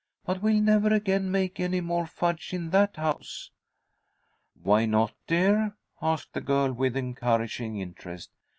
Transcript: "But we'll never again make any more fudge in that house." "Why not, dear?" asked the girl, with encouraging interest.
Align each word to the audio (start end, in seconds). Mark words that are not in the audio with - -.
"But 0.25 0.41
we'll 0.41 0.59
never 0.63 0.91
again 0.91 1.29
make 1.29 1.59
any 1.59 1.79
more 1.79 2.07
fudge 2.07 2.55
in 2.55 2.71
that 2.71 2.95
house." 2.95 3.51
"Why 4.59 4.87
not, 4.87 5.13
dear?" 5.27 5.75
asked 6.01 6.33
the 6.33 6.41
girl, 6.41 6.73
with 6.73 6.97
encouraging 6.97 7.77
interest. 7.77 8.31